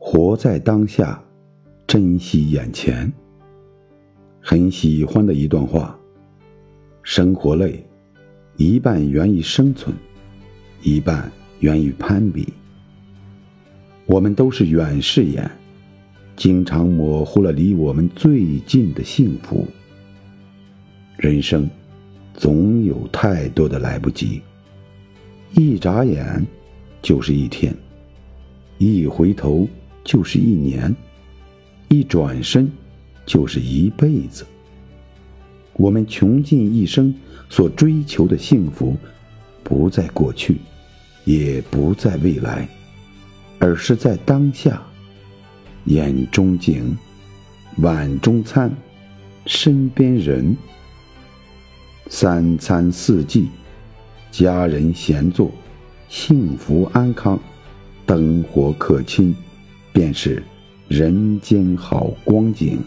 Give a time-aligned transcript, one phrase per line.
[0.00, 1.20] 活在当下，
[1.86, 3.12] 珍惜眼前。
[4.40, 5.98] 很喜欢的一段话：
[7.02, 7.84] 生活累，
[8.56, 9.94] 一半源于生存，
[10.82, 12.46] 一半源于攀比。
[14.06, 15.50] 我们都是远视眼，
[16.36, 19.66] 经常模糊了离我们最近的幸福。
[21.16, 21.68] 人生
[22.34, 24.40] 总有太多的来不及，
[25.54, 26.46] 一眨眼
[27.02, 27.74] 就是一天，
[28.78, 29.68] 一回头
[30.08, 30.96] 就是一年，
[31.90, 32.72] 一转身
[33.26, 34.46] 就是一辈子。
[35.74, 37.14] 我们穷尽一生
[37.50, 38.96] 所追求的幸福，
[39.62, 40.56] 不在过去，
[41.26, 42.66] 也不在未来。
[43.58, 44.82] 而是在当下，
[45.84, 46.96] 眼中景，
[47.76, 48.74] 碗中餐，
[49.44, 50.56] 身边人，
[52.08, 53.48] 三餐四季，
[54.30, 55.50] 家人闲坐，
[56.08, 57.38] 幸福安康，
[58.06, 59.36] 灯火可亲，
[59.92, 60.42] 便是
[60.88, 62.78] 人间好光景。